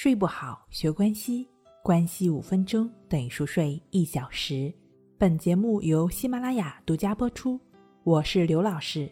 [0.00, 1.48] 睡不好，学关西，
[1.82, 4.72] 关系五分钟等于熟睡一小时。
[5.18, 7.58] 本节目由喜马拉雅独家播出，
[8.04, 9.10] 我是刘老师。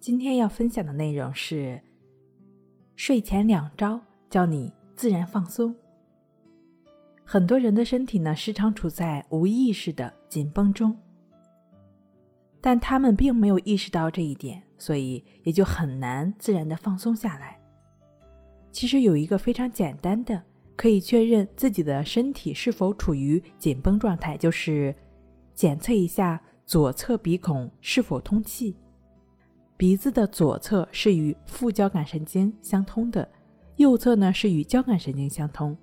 [0.00, 1.80] 今天要分享的内容是
[2.96, 5.72] 睡前两招，教你自然放松。
[7.22, 10.98] 很多人的身体呢，时常处在无意识的紧绷中，
[12.60, 17.56] 但他们并没有意识到这一点，所以也就很难自然的放松下来。
[18.78, 20.40] 其实有一个非常简单的
[20.76, 24.94] 可以确认自己的身体是否处于紧绷状态，就是
[25.52, 28.76] 检测一下左侧鼻孔是否通气。
[29.76, 33.28] 鼻子的左侧是与副交感神经相通的，
[33.78, 35.76] 右侧呢是与交感神经相通。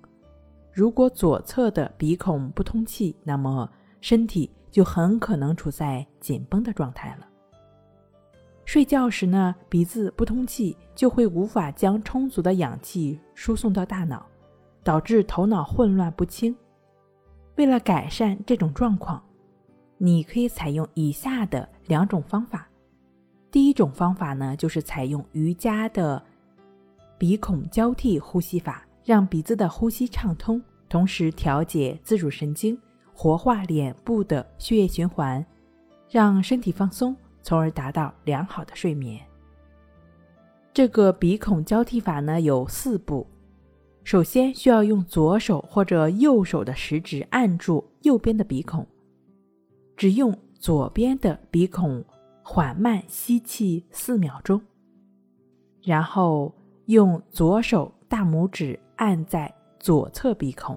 [0.72, 7.28] 如果左侧的鼻孔不通气，那么身体就很可能处在紧绷的状态了。
[8.66, 14.26] 睡觉时呢，鼻子不通气，就会无法将充足的氧气输送到大脑，
[14.82, 16.54] 导致头脑混乱不清。
[17.54, 19.22] 为了改善这种状况，
[19.98, 22.68] 你可以采用以下的两种方法。
[23.52, 26.20] 第一种方法呢，就是采用瑜伽的
[27.16, 32.76] 鼻孔交替呼吸法，让鼻子的呼吸畅通，同时调节自主神经，
[33.14, 35.46] 活化脸部的血液循环，
[36.10, 37.16] 让身体放松。
[37.46, 39.24] 从而达到良好的睡眠。
[40.74, 43.24] 这个鼻孔交替法呢有四步，
[44.02, 48.84] 首先需要用左手或者右手的食指按住右边的鼻孔，
[49.96, 52.04] 只用左边的鼻孔
[52.42, 54.60] 缓慢吸气四秒钟，
[55.84, 56.52] 然后
[56.86, 60.76] 用左手大拇指按在左侧鼻孔，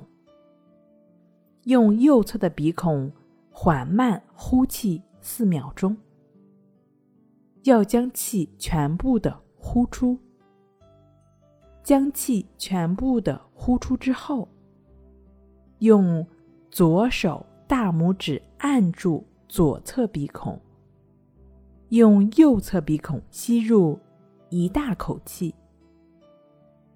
[1.64, 3.12] 用右侧的鼻孔
[3.50, 5.97] 缓慢呼气四秒钟。
[7.70, 10.17] 要将气全部的呼出，
[11.84, 14.50] 将气全部的呼出之后，
[15.78, 16.25] 用
[16.72, 20.59] 左手大拇指按住左侧鼻孔，
[21.90, 24.00] 用右侧鼻孔吸入
[24.50, 25.53] 一大口气，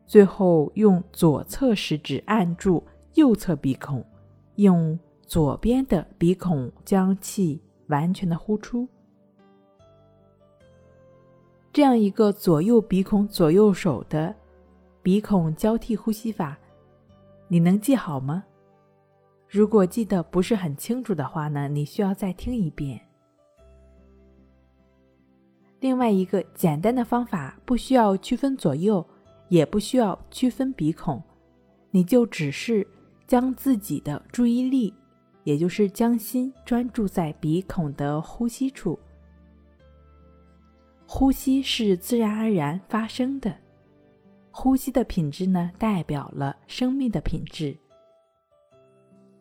[0.07, 4.03] 最后用左侧食指按住右侧鼻孔，
[4.55, 8.87] 用左边的鼻孔将气完全的呼出。
[11.73, 14.33] 这样一个左右鼻孔、左右手的
[15.01, 16.55] 鼻孔交替呼吸法，
[17.47, 18.43] 你能记好吗？
[19.49, 23.01] 如果记得不是很清楚的话呢，你需要再听一遍。
[25.79, 29.03] 另外一个简单的方法，不需要区分左右，
[29.49, 31.19] 也不需要区分鼻孔，
[31.89, 32.87] 你就只是
[33.25, 34.93] 将自己的注意力，
[35.43, 38.97] 也就是将心专注在鼻孔的呼吸处。
[41.05, 43.55] 呼吸是自然而然发生的，
[44.49, 47.75] 呼吸的品质呢，代表了生命的品质。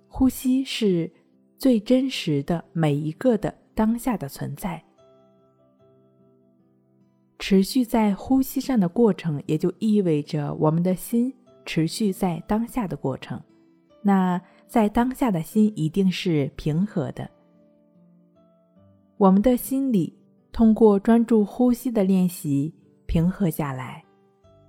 [0.06, 1.10] 呼吸是
[1.56, 4.84] 最真实的每一个的当下的存在，
[7.38, 11.34] 持续在呼吸上的过程，也就意味着我们的心
[11.64, 13.40] 持续在当下的过程。
[14.02, 17.30] 那在当下的心一定是平和的，
[19.16, 20.18] 我们的心里。
[20.52, 22.74] 通过专注呼吸的练习，
[23.06, 24.04] 平和下来，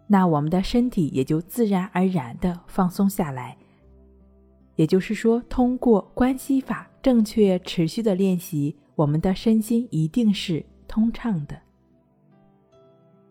[0.08, 3.58] 那我们的身体也就自然而然的放松下来。
[4.76, 11.60] 也就是说，通过关系法正确持续的练习，我们的身心一定是通畅的。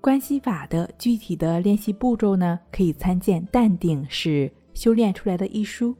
[0.00, 5.96] 关系法的具体的练习步骤呢，可以参见《淡定是修炼出来的》一书。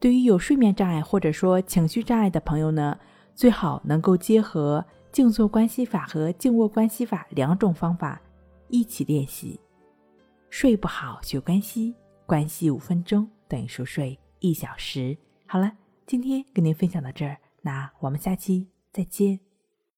[0.00, 2.96] 对于有睡眠障碍或者说情绪障碍的朋友呢？
[3.34, 8.20] 最好能够结合静坐关系法和静卧关系法两种方法
[8.68, 9.58] 一起练习。
[10.50, 11.94] 睡不好学关系，
[12.26, 15.16] 关系五分钟等于熟睡一小时。
[15.46, 15.72] 好了，
[16.06, 19.43] 今天跟您分享到这儿，那我们下期再见。